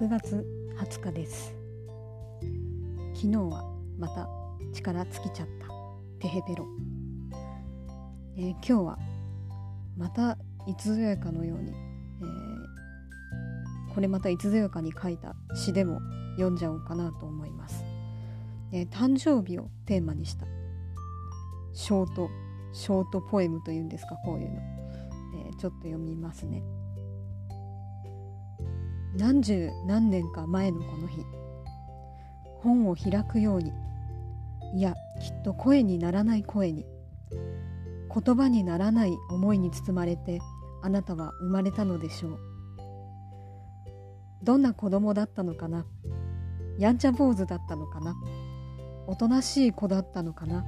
[0.00, 0.46] 6月
[0.78, 1.54] 20日です。
[3.14, 4.26] 昨日はまた
[4.72, 5.66] 力尽きちゃった
[6.18, 6.64] テヘペロ、
[8.34, 8.98] えー、今日は
[9.98, 16.00] またいつぞやかのように、えー、これまたいつぞやかに書いた詩でも
[16.36, 17.84] 読んじゃおうかなと思います、
[18.72, 20.46] えー、誕生日をテーマにした。
[21.74, 22.30] ショート
[22.72, 24.60] ショートポエムというんですかこういうの、
[25.50, 26.62] えちょっと読みますね。
[29.20, 31.26] 何十何年か前のこの日
[32.62, 33.70] 本を開くように
[34.74, 36.86] いやきっと声にならない声に
[38.12, 40.40] 言葉にならない思いに包まれて
[40.82, 42.38] あなたは生まれたのでしょう。
[44.42, 45.84] どんな子供だったのかな？
[46.78, 48.16] やんちゃ坊主だったのかな？
[49.06, 50.64] おとなしい子だったのかな？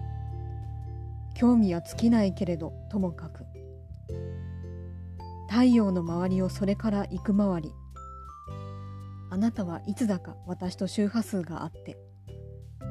[1.34, 3.47] 興味は尽きないけれどともかく。
[5.48, 7.73] 太陽の周りをそれから行く回り
[9.33, 11.97] あなたはいつだか私と周波数があって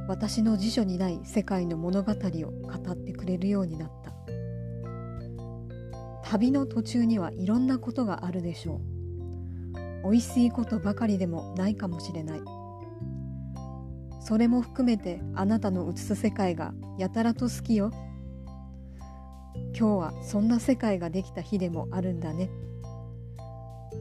[0.08, 4.11] 私の辞書にない世界の物語を語ってくれるようになった。
[6.23, 8.81] 旅の途中にはいろんなことがあるでしょ
[10.03, 10.08] う。
[10.08, 12.42] おいしいことばかりでもないかもしれない。
[14.20, 17.92] それも含めてあなたの映す世界がやたらと好きよ。
[19.55, 22.50] 今日はそんな世界ができた日でもあるんだね。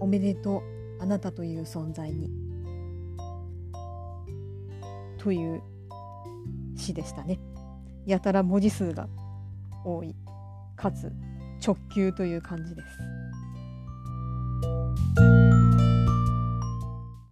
[0.00, 0.79] おめでとう。
[1.00, 2.30] あなたという存在に。
[5.18, 5.62] という
[6.76, 7.40] 詩でしたね。
[8.06, 9.08] やたら文字数が
[9.84, 10.14] 多い。
[10.76, 11.10] かつ
[11.64, 12.88] 直球という感じです。